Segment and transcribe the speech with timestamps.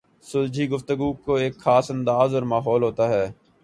[0.23, 3.25] سلجھی گفتگو کا ایک خاص انداز اور ماحول ہوتا ہے۔